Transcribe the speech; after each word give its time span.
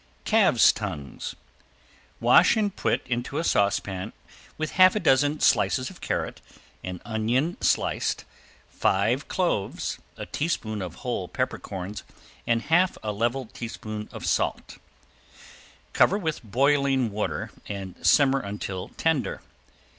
~CALVES' 0.25 0.71
TONGUES~ 0.71 1.35
Wash 2.19 2.57
and 2.57 2.75
put 2.75 3.05
into 3.05 3.37
a 3.37 3.43
saucepan 3.43 4.13
with 4.57 4.71
half 4.71 4.95
a 4.95 4.99
dozen 4.99 5.39
slices 5.41 5.91
of 5.91 6.01
carrot, 6.01 6.41
an 6.83 6.99
onion 7.05 7.55
sliced, 7.61 8.25
five 8.67 9.27
cloves, 9.27 9.99
a 10.17 10.25
teaspoon 10.25 10.81
of 10.81 10.95
whole 11.05 11.27
peppercorns, 11.27 12.01
and 12.47 12.63
half 12.63 12.97
a 13.03 13.11
level 13.11 13.45
tablespoon 13.45 14.09
of 14.11 14.25
salt. 14.25 14.79
Cover 15.93 16.17
with 16.17 16.41
boiling 16.41 17.11
water 17.11 17.51
and 17.67 17.93
simmer 18.03 18.39
until 18.39 18.89
tender. 18.97 19.43